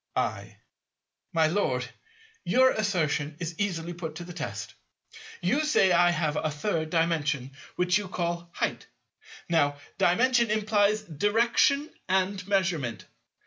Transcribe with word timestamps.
I. 0.15 0.57
My 1.31 1.45
Lord, 1.45 1.87
your 2.43 2.71
assertion 2.71 3.37
is 3.39 3.59
easily 3.59 3.93
put 3.93 4.15
to 4.15 4.23
the 4.23 4.33
test. 4.33 4.73
You 5.43 5.63
say 5.63 5.91
I 5.91 6.09
have 6.09 6.37
a 6.37 6.49
Third 6.49 6.89
Dimension, 6.89 7.51
which 7.75 7.99
you 7.99 8.07
call 8.07 8.49
"height." 8.55 8.87
Now, 9.47 9.75
Dimension 9.99 10.49
implies 10.49 11.03
direction 11.03 11.87
and 12.09 12.47
measurement. 12.47 13.05